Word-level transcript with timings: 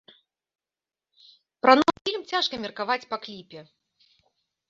Пра 1.65 1.71
новы 1.81 1.95
фільм 2.09 2.21
цяжка 2.31 2.55
меркаваць 2.63 3.09
па 3.11 3.17
кліпе. 3.27 3.59